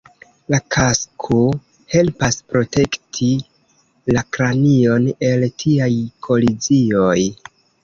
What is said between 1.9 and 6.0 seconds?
helpas protekti la kranion el tiaj